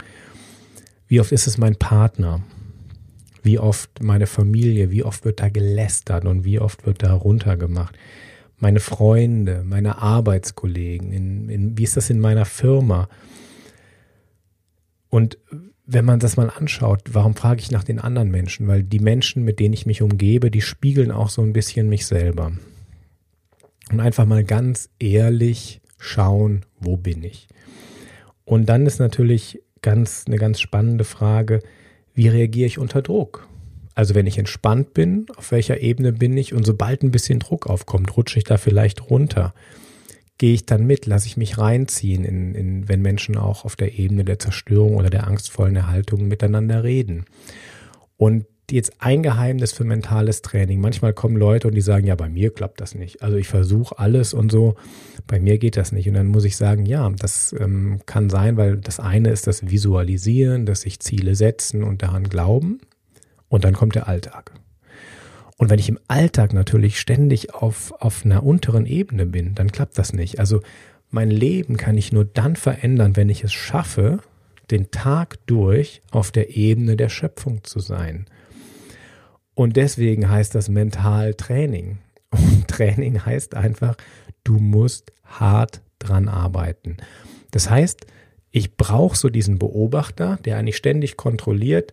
Wie 1.07 1.19
oft 1.19 1.31
ist 1.31 1.47
es 1.47 1.57
mein 1.57 1.75
Partner? 1.75 2.41
Wie 3.43 3.59
oft 3.59 4.01
meine 4.01 4.27
Familie? 4.27 4.91
Wie 4.91 5.03
oft 5.03 5.25
wird 5.25 5.39
da 5.39 5.49
gelästert 5.49 6.25
und 6.25 6.43
wie 6.43 6.59
oft 6.59 6.85
wird 6.85 7.03
da 7.03 7.13
runtergemacht? 7.13 7.95
meine 8.59 8.79
Freunde, 8.79 9.63
meine 9.65 10.01
Arbeitskollegen, 10.01 11.11
in, 11.11 11.49
in, 11.49 11.77
wie 11.77 11.83
ist 11.83 11.97
das 11.97 12.09
in 12.09 12.19
meiner 12.19 12.45
Firma? 12.45 13.07
Und 15.09 15.37
wenn 15.91 16.05
man 16.05 16.19
das 16.19 16.37
mal 16.37 16.51
anschaut, 16.51 17.01
warum 17.13 17.33
frage 17.33 17.61
ich 17.61 17.71
nach 17.71 17.83
den 17.83 17.97
anderen 17.97 18.29
Menschen? 18.29 18.67
Weil 18.67 18.83
die 18.83 18.99
Menschen, 18.99 19.43
mit 19.43 19.59
denen 19.59 19.73
ich 19.73 19.87
mich 19.87 20.03
umgebe, 20.03 20.51
die 20.51 20.61
spiegeln 20.61 21.11
auch 21.11 21.29
so 21.29 21.41
ein 21.41 21.51
bisschen 21.51 21.89
mich 21.89 22.05
selber. 22.05 22.51
Und 23.91 23.99
einfach 23.99 24.27
mal 24.27 24.43
ganz 24.43 24.89
ehrlich 24.99 25.81
schauen, 25.97 26.63
wo 26.79 26.95
bin 26.95 27.23
ich? 27.23 27.47
Und 28.45 28.69
dann 28.69 28.85
ist 28.85 28.99
natürlich 28.99 29.63
ganz, 29.81 30.25
eine 30.27 30.37
ganz 30.37 30.59
spannende 30.59 31.05
Frage, 31.05 31.59
wie 32.13 32.27
reagiere 32.27 32.67
ich 32.67 32.77
unter 32.77 33.01
Druck? 33.01 33.47
Also 33.95 34.13
wenn 34.13 34.27
ich 34.27 34.37
entspannt 34.37 34.93
bin, 34.93 35.25
auf 35.37 35.51
welcher 35.51 35.81
Ebene 35.81 36.13
bin 36.13 36.37
ich? 36.37 36.53
Und 36.53 36.67
sobald 36.67 37.01
ein 37.01 37.11
bisschen 37.11 37.39
Druck 37.39 37.65
aufkommt, 37.65 38.15
rutsche 38.15 38.37
ich 38.37 38.43
da 38.43 38.57
vielleicht 38.57 39.09
runter. 39.09 39.55
Gehe 40.39 40.55
ich 40.55 40.65
dann 40.65 40.87
mit, 40.87 41.05
lasse 41.05 41.27
ich 41.27 41.37
mich 41.37 41.59
reinziehen, 41.59 42.25
in, 42.25 42.55
in, 42.55 42.89
wenn 42.89 43.03
Menschen 43.03 43.37
auch 43.37 43.65
auf 43.65 43.75
der 43.75 43.99
Ebene 43.99 44.25
der 44.25 44.39
Zerstörung 44.39 44.95
oder 44.95 45.11
der 45.11 45.27
angstvollen 45.27 45.75
Erhaltung 45.75 46.27
miteinander 46.27 46.83
reden. 46.83 47.25
Und 48.17 48.45
jetzt 48.71 48.93
ein 48.99 49.23
Geheimnis 49.23 49.71
für 49.71 49.83
mentales 49.83 50.41
Training. 50.41 50.81
Manchmal 50.81 51.13
kommen 51.13 51.35
Leute 51.35 51.67
und 51.67 51.75
die 51.75 51.81
sagen, 51.81 52.07
ja, 52.07 52.15
bei 52.15 52.29
mir 52.29 52.53
klappt 52.53 52.81
das 52.81 52.95
nicht. 52.95 53.21
Also 53.21 53.37
ich 53.37 53.47
versuche 53.47 53.97
alles 53.99 54.33
und 54.33 54.51
so, 54.51 54.75
bei 55.27 55.39
mir 55.39 55.57
geht 55.57 55.77
das 55.77 55.91
nicht. 55.91 56.07
Und 56.07 56.15
dann 56.15 56.27
muss 56.27 56.45
ich 56.45 56.57
sagen, 56.57 56.85
ja, 56.85 57.09
das 57.09 57.55
ähm, 57.59 57.99
kann 58.05 58.29
sein, 58.29 58.57
weil 58.57 58.77
das 58.77 58.99
eine 58.99 59.29
ist 59.29 59.47
das 59.47 59.69
Visualisieren, 59.69 60.65
dass 60.65 60.81
sich 60.81 60.99
Ziele 60.99 61.35
setzen 61.35 61.83
und 61.83 62.01
daran 62.01 62.25
glauben. 62.25 62.79
Und 63.47 63.63
dann 63.63 63.73
kommt 63.73 63.95
der 63.95 64.07
Alltag. 64.07 64.53
Und 65.59 65.69
wenn 65.69 65.77
ich 65.77 65.89
im 65.89 65.99
Alltag 66.07 66.53
natürlich 66.53 67.01
ständig 67.01 67.53
auf, 67.53 67.91
auf 67.99 68.23
einer 68.23 68.43
unteren 68.43 68.85
Ebene 68.85 69.25
bin, 69.25 69.55
dann 69.55 69.73
klappt 69.73 69.97
das 69.97 70.13
nicht. 70.13 70.39
Also 70.39 70.61
mein 71.11 71.29
Leben 71.29 71.75
kann 71.75 71.97
ich 71.97 72.13
nur 72.13 72.23
dann 72.23 72.55
verändern, 72.55 73.17
wenn 73.17 73.27
ich 73.27 73.43
es 73.43 73.51
schaffe, 73.51 74.19
den 74.71 74.89
Tag 74.89 75.37
durch 75.47 76.01
auf 76.11 76.31
der 76.31 76.55
Ebene 76.55 76.95
der 76.95 77.09
Schöpfung 77.09 77.65
zu 77.65 77.81
sein. 77.81 78.25
Und 79.53 79.75
deswegen 79.75 80.29
heißt 80.29 80.55
das 80.55 80.69
mental 80.69 81.33
Training. 81.33 81.97
Und 82.31 82.69
Training 82.69 83.25
heißt 83.25 83.53
einfach, 83.53 83.97
du 84.45 84.59
musst 84.59 85.11
hart 85.25 85.81
dran 85.99 86.29
arbeiten. 86.29 86.95
Das 87.51 87.69
heißt, 87.69 88.05
ich 88.51 88.77
brauche 88.77 89.17
so 89.17 89.27
diesen 89.27 89.59
Beobachter, 89.59 90.39
der 90.45 90.57
eigentlich 90.57 90.77
ständig 90.77 91.17
kontrolliert, 91.17 91.91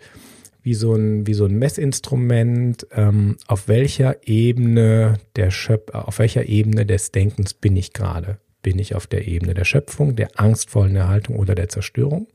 wie 0.66 0.74
so 0.74 0.94
ein, 0.96 1.28
wie 1.28 1.34
so 1.34 1.44
ein 1.44 1.56
Messinstrument, 1.60 2.88
ähm, 2.90 3.36
auf 3.46 3.68
welcher 3.68 4.26
Ebene 4.26 5.14
der 5.36 5.52
Schöp 5.52 5.94
auf 5.94 6.18
welcher 6.18 6.48
Ebene 6.48 6.84
des 6.84 7.12
Denkens 7.12 7.54
bin 7.54 7.76
ich 7.76 7.92
gerade? 7.92 8.38
Bin 8.62 8.80
ich 8.80 8.96
auf 8.96 9.06
der 9.06 9.28
Ebene 9.28 9.54
der 9.54 9.64
Schöpfung, 9.64 10.16
der 10.16 10.40
angstvollen 10.40 10.96
Erhaltung 10.96 11.36
oder 11.36 11.54
der 11.54 11.68
Zerstörung? 11.68 12.26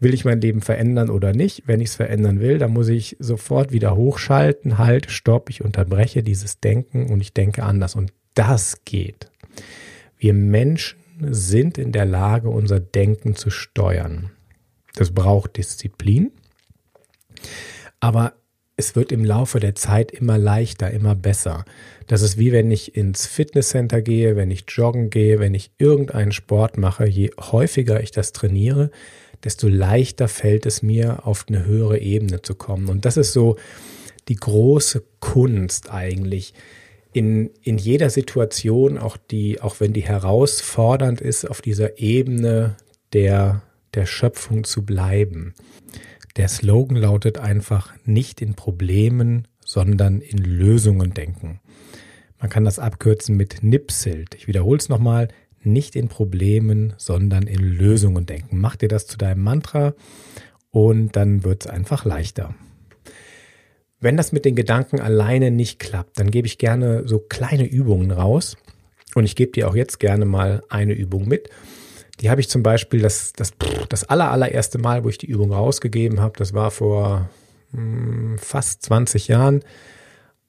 Will 0.00 0.14
ich 0.14 0.24
mein 0.24 0.40
Leben 0.40 0.62
verändern 0.62 1.10
oder 1.10 1.34
nicht? 1.34 1.64
Wenn 1.66 1.80
ich 1.80 1.90
es 1.90 1.96
verändern 1.96 2.40
will, 2.40 2.56
dann 2.56 2.72
muss 2.72 2.88
ich 2.88 3.14
sofort 3.20 3.72
wieder 3.72 3.94
hochschalten, 3.94 4.78
halt, 4.78 5.10
stopp, 5.10 5.50
ich 5.50 5.62
unterbreche 5.62 6.22
dieses 6.22 6.60
Denken 6.60 7.12
und 7.12 7.20
ich 7.20 7.34
denke 7.34 7.62
anders. 7.62 7.94
Und 7.94 8.10
das 8.32 8.86
geht. 8.86 9.30
Wir 10.16 10.32
Menschen 10.32 10.98
sind 11.20 11.76
in 11.76 11.92
der 11.92 12.06
Lage, 12.06 12.48
unser 12.48 12.80
Denken 12.80 13.36
zu 13.36 13.50
steuern. 13.50 14.30
Das 14.94 15.10
braucht 15.10 15.58
Disziplin. 15.58 16.32
Aber 18.00 18.34
es 18.76 18.96
wird 18.96 19.12
im 19.12 19.24
Laufe 19.24 19.60
der 19.60 19.74
Zeit 19.74 20.10
immer 20.10 20.36
leichter, 20.36 20.90
immer 20.90 21.14
besser. 21.14 21.64
Das 22.06 22.22
ist 22.22 22.38
wie 22.38 22.52
wenn 22.52 22.70
ich 22.70 22.96
ins 22.96 23.26
Fitnesscenter 23.26 24.02
gehe, 24.02 24.36
wenn 24.36 24.50
ich 24.50 24.64
joggen 24.68 25.10
gehe, 25.10 25.38
wenn 25.38 25.54
ich 25.54 25.70
irgendeinen 25.78 26.32
Sport 26.32 26.76
mache. 26.76 27.06
Je 27.06 27.30
häufiger 27.38 28.02
ich 28.02 28.10
das 28.10 28.32
trainiere, 28.32 28.90
desto 29.44 29.68
leichter 29.68 30.26
fällt 30.26 30.66
es 30.66 30.82
mir, 30.82 31.26
auf 31.26 31.46
eine 31.48 31.64
höhere 31.64 31.98
Ebene 31.98 32.42
zu 32.42 32.54
kommen. 32.54 32.88
Und 32.88 33.04
das 33.04 33.16
ist 33.16 33.32
so 33.32 33.56
die 34.28 34.36
große 34.36 35.04
Kunst 35.20 35.90
eigentlich. 35.90 36.54
In, 37.12 37.50
in 37.62 37.78
jeder 37.78 38.10
Situation, 38.10 38.98
auch 38.98 39.16
die, 39.16 39.60
auch 39.60 39.78
wenn 39.78 39.92
die 39.92 40.02
herausfordernd 40.02 41.20
ist, 41.20 41.48
auf 41.48 41.62
dieser 41.62 41.98
Ebene 41.98 42.76
der, 43.12 43.62
der 43.94 44.06
Schöpfung 44.06 44.64
zu 44.64 44.84
bleiben. 44.84 45.54
Der 46.36 46.48
Slogan 46.48 46.96
lautet 46.96 47.38
einfach 47.38 47.94
nicht 48.04 48.42
in 48.42 48.54
Problemen, 48.54 49.46
sondern 49.64 50.20
in 50.20 50.38
Lösungen 50.38 51.14
denken. 51.14 51.60
Man 52.40 52.50
kann 52.50 52.64
das 52.64 52.80
abkürzen 52.80 53.36
mit 53.36 53.62
NIPSILT. 53.62 54.34
Ich 54.34 54.48
wiederhole 54.48 54.78
es 54.78 54.88
nochmal. 54.88 55.28
Nicht 55.62 55.94
in 55.94 56.08
Problemen, 56.08 56.92
sondern 56.98 57.44
in 57.44 57.60
Lösungen 57.60 58.26
denken. 58.26 58.58
Mach 58.58 58.76
dir 58.76 58.88
das 58.88 59.06
zu 59.06 59.16
deinem 59.16 59.42
Mantra 59.42 59.94
und 60.70 61.14
dann 61.16 61.44
wird 61.44 61.64
es 61.64 61.70
einfach 61.70 62.04
leichter. 62.04 62.54
Wenn 64.00 64.16
das 64.16 64.32
mit 64.32 64.44
den 64.44 64.56
Gedanken 64.56 65.00
alleine 65.00 65.50
nicht 65.50 65.78
klappt, 65.78 66.18
dann 66.18 66.30
gebe 66.30 66.46
ich 66.46 66.58
gerne 66.58 67.06
so 67.06 67.20
kleine 67.20 67.64
Übungen 67.64 68.10
raus. 68.10 68.56
Und 69.14 69.24
ich 69.24 69.36
gebe 69.36 69.52
dir 69.52 69.68
auch 69.68 69.76
jetzt 69.76 70.00
gerne 70.00 70.24
mal 70.24 70.62
eine 70.68 70.92
Übung 70.94 71.28
mit. 71.28 71.48
Die 72.20 72.30
habe 72.30 72.40
ich 72.40 72.48
zum 72.48 72.62
Beispiel 72.62 73.00
das, 73.00 73.32
das, 73.32 73.52
das 73.88 74.04
aller, 74.04 74.30
allererste 74.30 74.78
Mal, 74.78 75.04
wo 75.04 75.08
ich 75.08 75.18
die 75.18 75.26
Übung 75.26 75.52
rausgegeben 75.52 76.20
habe, 76.20 76.38
das 76.38 76.54
war 76.54 76.70
vor 76.70 77.28
mh, 77.72 77.80
hm, 77.80 78.38
fast 78.38 78.82
20 78.82 79.28
Jahren 79.28 79.62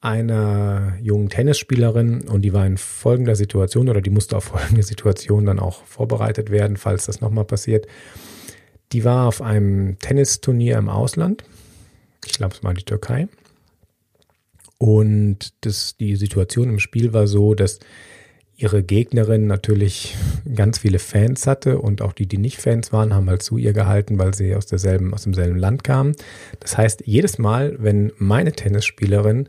einer 0.00 0.96
jungen 1.02 1.28
Tennisspielerin 1.28 2.28
und 2.28 2.42
die 2.42 2.52
war 2.52 2.66
in 2.66 2.76
folgender 2.76 3.34
Situation 3.34 3.88
oder 3.88 4.00
die 4.00 4.10
musste 4.10 4.36
auf 4.36 4.44
folgende 4.44 4.82
Situation 4.82 5.46
dann 5.46 5.58
auch 5.58 5.84
vorbereitet 5.84 6.50
werden, 6.50 6.76
falls 6.76 7.06
das 7.06 7.20
nochmal 7.20 7.44
passiert. 7.44 7.86
Die 8.92 9.04
war 9.04 9.26
auf 9.26 9.42
einem 9.42 9.98
Tennisturnier 9.98 10.78
im 10.78 10.88
Ausland. 10.88 11.42
Ich 12.24 12.34
glaube, 12.34 12.54
es 12.54 12.62
war 12.62 12.74
die 12.74 12.84
Türkei. 12.84 13.28
Und 14.78 15.54
das, 15.62 15.96
die 15.96 16.16
Situation 16.16 16.68
im 16.68 16.78
Spiel 16.78 17.12
war 17.12 17.26
so, 17.26 17.54
dass 17.54 17.80
ihre 18.56 18.82
Gegnerin 18.82 19.46
natürlich 19.46 20.16
ganz 20.54 20.78
viele 20.78 20.98
Fans 20.98 21.46
hatte 21.46 21.78
und 21.78 22.00
auch 22.00 22.12
die, 22.12 22.26
die 22.26 22.38
nicht 22.38 22.58
Fans 22.58 22.92
waren, 22.92 23.14
haben 23.14 23.28
halt 23.28 23.42
zu 23.42 23.58
ihr 23.58 23.74
gehalten, 23.74 24.18
weil 24.18 24.34
sie 24.34 24.54
aus 24.54 24.66
derselben, 24.66 25.12
aus 25.12 25.24
demselben 25.24 25.58
Land 25.58 25.84
kamen. 25.84 26.16
Das 26.60 26.78
heißt, 26.78 27.02
jedes 27.04 27.38
Mal, 27.38 27.76
wenn 27.78 28.12
meine 28.16 28.52
Tennisspielerin 28.52 29.48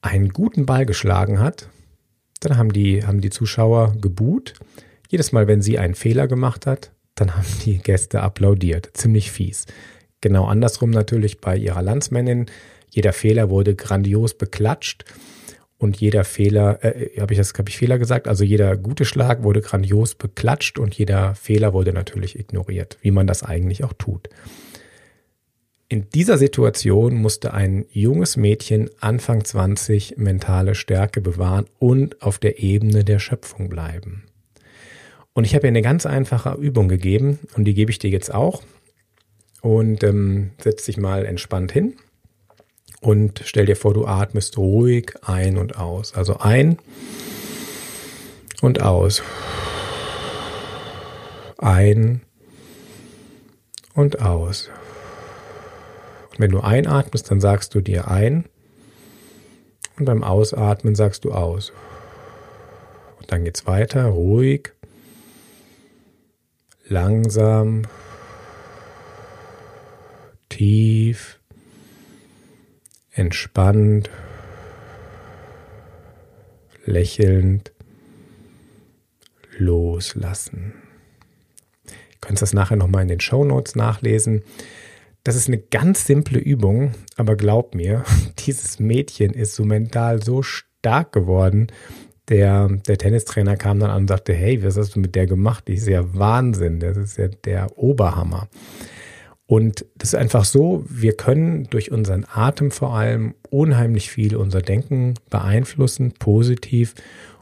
einen 0.00 0.28
guten 0.28 0.64
Ball 0.64 0.86
geschlagen 0.86 1.40
hat, 1.40 1.68
dann 2.38 2.56
haben 2.56 2.72
die, 2.72 3.04
haben 3.04 3.20
die 3.20 3.30
Zuschauer 3.30 3.94
gebuht. 4.00 4.54
Jedes 5.08 5.32
Mal, 5.32 5.48
wenn 5.48 5.60
sie 5.60 5.78
einen 5.78 5.96
Fehler 5.96 6.28
gemacht 6.28 6.66
hat, 6.66 6.92
dann 7.16 7.36
haben 7.36 7.46
die 7.64 7.78
Gäste 7.78 8.22
applaudiert. 8.22 8.90
Ziemlich 8.94 9.32
fies. 9.32 9.66
Genau 10.20 10.46
andersrum 10.46 10.90
natürlich 10.90 11.40
bei 11.40 11.56
ihrer 11.56 11.82
Landsmännin. 11.82 12.46
Jeder 12.90 13.12
Fehler 13.12 13.50
wurde 13.50 13.74
grandios 13.74 14.34
beklatscht 14.34 15.04
und 15.80 15.98
jeder 15.98 16.24
Fehler, 16.24 16.84
äh, 16.84 17.18
habe 17.20 17.32
ich 17.32 17.38
das, 17.38 17.54
habe 17.54 17.70
ich 17.70 17.78
Fehler 17.78 17.98
gesagt? 17.98 18.28
Also 18.28 18.44
jeder 18.44 18.76
gute 18.76 19.06
Schlag 19.06 19.42
wurde 19.42 19.62
grandios 19.62 20.14
beklatscht 20.14 20.78
und 20.78 20.94
jeder 20.94 21.34
Fehler 21.34 21.72
wurde 21.72 21.94
natürlich 21.94 22.38
ignoriert, 22.38 22.98
wie 23.00 23.10
man 23.10 23.26
das 23.26 23.42
eigentlich 23.42 23.82
auch 23.82 23.94
tut. 23.94 24.28
In 25.88 26.10
dieser 26.10 26.36
Situation 26.36 27.14
musste 27.14 27.54
ein 27.54 27.86
junges 27.90 28.36
Mädchen 28.36 28.90
Anfang 29.00 29.42
20 29.42 30.18
mentale 30.18 30.74
Stärke 30.74 31.22
bewahren 31.22 31.64
und 31.78 32.20
auf 32.20 32.38
der 32.38 32.62
Ebene 32.62 33.02
der 33.02 33.18
Schöpfung 33.18 33.70
bleiben. 33.70 34.24
Und 35.32 35.44
ich 35.44 35.54
habe 35.54 35.66
ihr 35.66 35.68
eine 35.68 35.82
ganz 35.82 36.04
einfache 36.04 36.58
Übung 36.60 36.88
gegeben 36.88 37.38
und 37.56 37.64
die 37.64 37.74
gebe 37.74 37.90
ich 37.90 37.98
dir 37.98 38.10
jetzt 38.10 38.32
auch. 38.34 38.62
Und 39.62 40.04
ähm, 40.04 40.50
setz 40.62 40.84
dich 40.84 40.98
mal 40.98 41.24
entspannt 41.24 41.72
hin 41.72 41.94
und 43.00 43.40
stell 43.44 43.64
dir 43.64 43.76
vor, 43.76 43.94
du 43.94 44.06
atmest 44.06 44.58
ruhig 44.58 45.14
ein 45.22 45.56
und 45.56 45.76
aus. 45.76 46.14
Also 46.14 46.38
ein 46.38 46.78
und 48.60 48.82
aus. 48.82 49.22
Ein 51.56 52.20
und 53.94 54.20
aus. 54.20 54.68
Und 56.30 56.40
wenn 56.40 56.50
du 56.50 56.60
einatmest, 56.60 57.30
dann 57.30 57.40
sagst 57.40 57.74
du 57.74 57.80
dir 57.80 58.08
ein. 58.08 58.44
Und 59.98 60.04
beim 60.04 60.22
Ausatmen 60.22 60.94
sagst 60.94 61.24
du 61.24 61.32
aus. 61.32 61.72
Und 63.18 63.32
dann 63.32 63.44
geht's 63.44 63.66
weiter, 63.66 64.06
ruhig, 64.06 64.72
langsam, 66.86 67.82
tief 70.50 71.39
entspannt, 73.20 74.08
lächelnd 76.86 77.70
loslassen. 79.58 80.72
Ihr 81.86 82.18
könnt 82.22 82.40
das 82.40 82.54
nachher 82.54 82.76
nochmal 82.76 83.02
in 83.02 83.08
den 83.08 83.20
Show 83.20 83.44
Notes 83.44 83.76
nachlesen. 83.76 84.42
Das 85.22 85.36
ist 85.36 85.48
eine 85.48 85.58
ganz 85.58 86.06
simple 86.06 86.38
Übung, 86.38 86.92
aber 87.18 87.36
glaub 87.36 87.74
mir, 87.74 88.04
dieses 88.38 88.80
Mädchen 88.80 89.34
ist 89.34 89.54
so 89.54 89.66
mental 89.66 90.22
so 90.22 90.42
stark 90.42 91.12
geworden, 91.12 91.66
der, 92.30 92.68
der 92.68 92.96
Tennistrainer 92.96 93.56
kam 93.56 93.80
dann 93.80 93.90
an 93.90 94.02
und 94.02 94.08
sagte, 94.08 94.32
hey, 94.32 94.64
was 94.64 94.78
hast 94.78 94.96
du 94.96 95.00
mit 95.00 95.14
der 95.14 95.26
gemacht? 95.26 95.68
Die 95.68 95.74
ist 95.74 95.88
ja 95.88 96.14
Wahnsinn, 96.14 96.80
das 96.80 96.96
ist 96.96 97.18
ja 97.18 97.28
der 97.28 97.76
Oberhammer. 97.76 98.48
Und 99.50 99.84
das 99.96 100.10
ist 100.10 100.14
einfach 100.14 100.44
so, 100.44 100.84
wir 100.88 101.14
können 101.14 101.64
durch 101.70 101.90
unseren 101.90 102.24
Atem 102.32 102.70
vor 102.70 102.94
allem 102.94 103.34
unheimlich 103.48 104.08
viel 104.08 104.36
unser 104.36 104.62
Denken 104.62 105.14
beeinflussen, 105.28 106.12
positiv. 106.12 106.94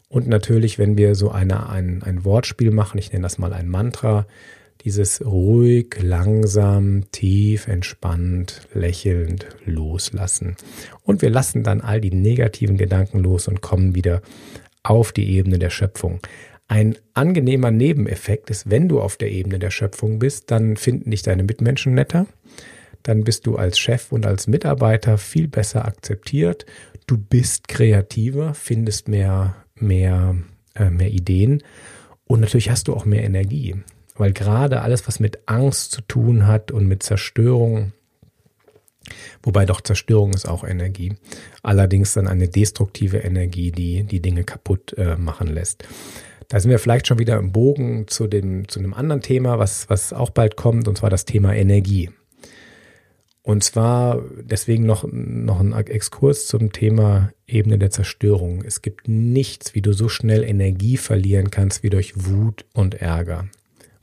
Und 0.08 0.26
natürlich, 0.26 0.78
wenn 0.78 0.96
wir 0.96 1.14
so 1.14 1.30
eine, 1.30 1.68
ein, 1.68 2.02
ein 2.02 2.24
Wortspiel 2.24 2.70
machen, 2.70 2.96
ich 2.96 3.12
nenne 3.12 3.24
das 3.24 3.36
mal 3.36 3.52
ein 3.52 3.68
Mantra, 3.68 4.26
dieses 4.86 5.22
ruhig, 5.22 5.96
langsam, 6.00 7.04
tief, 7.12 7.68
entspannt, 7.68 8.62
lächelnd 8.72 9.46
loslassen. 9.66 10.56
Und 11.02 11.20
wir 11.20 11.28
lassen 11.28 11.62
dann 11.62 11.82
all 11.82 12.00
die 12.00 12.14
negativen 12.14 12.78
Gedanken 12.78 13.18
los 13.18 13.48
und 13.48 13.60
kommen 13.60 13.94
wieder 13.94 14.22
auf 14.82 15.12
die 15.12 15.28
Ebene 15.28 15.58
der 15.58 15.68
Schöpfung. 15.68 16.20
Ein 16.68 16.98
angenehmer 17.14 17.70
Nebeneffekt 17.70 18.50
ist, 18.50 18.70
wenn 18.70 18.88
du 18.88 19.00
auf 19.00 19.16
der 19.16 19.30
Ebene 19.32 19.58
der 19.58 19.70
Schöpfung 19.70 20.18
bist, 20.18 20.50
dann 20.50 20.76
finden 20.76 21.10
dich 21.10 21.22
deine 21.22 21.42
Mitmenschen 21.42 21.94
netter, 21.94 22.26
dann 23.02 23.24
bist 23.24 23.46
du 23.46 23.56
als 23.56 23.78
Chef 23.78 24.12
und 24.12 24.26
als 24.26 24.46
Mitarbeiter 24.46 25.16
viel 25.16 25.48
besser 25.48 25.86
akzeptiert, 25.86 26.66
du 27.06 27.16
bist 27.16 27.68
kreativer, 27.68 28.52
findest 28.52 29.08
mehr, 29.08 29.56
mehr, 29.76 30.36
äh, 30.74 30.90
mehr 30.90 31.08
Ideen 31.08 31.62
und 32.26 32.40
natürlich 32.40 32.68
hast 32.68 32.88
du 32.88 32.94
auch 32.94 33.06
mehr 33.06 33.24
Energie, 33.24 33.76
weil 34.16 34.34
gerade 34.34 34.82
alles, 34.82 35.08
was 35.08 35.20
mit 35.20 35.38
Angst 35.46 35.92
zu 35.92 36.02
tun 36.02 36.46
hat 36.46 36.70
und 36.70 36.86
mit 36.86 37.02
Zerstörung, 37.02 37.92
Wobei 39.42 39.64
doch 39.64 39.80
Zerstörung 39.80 40.34
ist 40.34 40.46
auch 40.46 40.64
Energie. 40.64 41.14
Allerdings 41.62 42.12
dann 42.12 42.28
eine 42.28 42.46
destruktive 42.46 43.18
Energie, 43.18 43.72
die 43.72 44.02
die 44.02 44.20
Dinge 44.20 44.44
kaputt 44.44 44.92
äh, 44.98 45.16
machen 45.16 45.48
lässt. 45.48 45.84
Da 46.48 46.58
sind 46.58 46.70
wir 46.70 46.78
vielleicht 46.78 47.06
schon 47.06 47.18
wieder 47.18 47.36
im 47.36 47.52
Bogen 47.52 48.08
zu 48.08 48.26
dem, 48.26 48.68
zu 48.68 48.78
einem 48.78 48.94
anderen 48.94 49.20
Thema, 49.20 49.58
was, 49.58 49.88
was 49.90 50.14
auch 50.14 50.30
bald 50.30 50.56
kommt, 50.56 50.88
und 50.88 50.96
zwar 50.96 51.10
das 51.10 51.26
Thema 51.26 51.54
Energie. 51.54 52.10
Und 53.42 53.64
zwar 53.64 54.22
deswegen 54.42 54.84
noch, 54.84 55.06
noch 55.10 55.60
ein 55.60 55.72
Exkurs 55.72 56.46
zum 56.46 56.72
Thema 56.72 57.32
Ebene 57.46 57.78
der 57.78 57.90
Zerstörung. 57.90 58.62
Es 58.62 58.82
gibt 58.82 59.08
nichts, 59.08 59.74
wie 59.74 59.82
du 59.82 59.92
so 59.92 60.08
schnell 60.08 60.42
Energie 60.42 60.96
verlieren 60.96 61.50
kannst 61.50 61.82
wie 61.82 61.90
durch 61.90 62.26
Wut 62.26 62.66
und 62.74 62.94
Ärger. 62.94 63.48